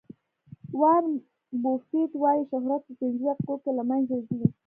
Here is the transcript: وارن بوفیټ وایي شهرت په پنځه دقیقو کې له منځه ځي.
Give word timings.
وارن 0.79 1.13
بوفیټ 1.61 2.11
وایي 2.21 2.43
شهرت 2.51 2.81
په 2.87 2.93
پنځه 2.99 3.23
دقیقو 3.37 3.55
کې 3.63 3.71
له 3.77 3.83
منځه 3.89 4.15
ځي. 4.27 4.41